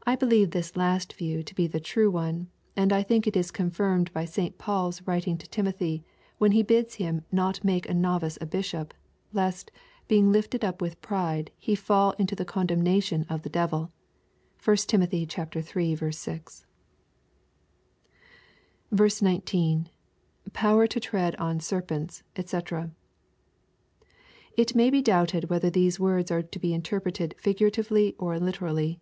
'I 0.10 0.16
believe 0.16 0.50
this 0.50 0.78
last 0.78 1.12
view 1.12 1.42
to 1.42 1.54
be 1.54 1.66
the 1.66 1.78
true 1.78 2.10
one, 2.10 2.48
and 2.74 2.90
I 2.92 3.02
think 3.02 3.26
it 3.26 3.36
is 3.36 3.50
con 3.50 3.70
firmed 3.70 4.10
by 4.14 4.24
St. 4.24 4.56
Paul's 4.56 5.06
warning 5.06 5.36
to 5.36 5.46
Timothy, 5.48 6.02
when 6.38 6.50
he 6.52 6.62
bids 6.62 6.94
him 6.94 7.24
not 7.30 7.62
make 7.62 7.86
a 7.86 7.92
novice 7.94 8.38
a 8.40 8.46
Bishop, 8.46 8.94
lest," 9.34 9.70
being 10.08 10.32
lifted 10.32 10.64
up 10.64 10.80
with 10.80 11.00
pride, 11.02 11.50
he 11.58 11.74
fall 11.74 12.12
into 12.12 12.34
the 12.34 12.46
condemnation 12.46 13.26
of 13.28 13.42
the 13.42 13.50
devil." 13.50 13.92
(1 14.64 14.74
Tim. 14.78 15.02
iii. 15.02 15.26
6.) 15.28 16.66
19.— 19.22 19.90
[Power 20.54 20.86
to 20.86 20.98
tread 20.98 21.36
on 21.36 21.60
serpents, 21.60 22.22
dsc.'] 22.34 22.90
It 24.56 24.74
may 24.74 24.88
be 24.88 25.02
doubted 25.02 25.50
whether 25.50 25.68
these 25.70 26.00
words 26.00 26.30
are 26.30 26.42
to 26.42 26.58
be 26.58 26.72
interpreted 26.74 27.34
figuratively 27.38 28.14
or 28.18 28.40
literally. 28.40 28.98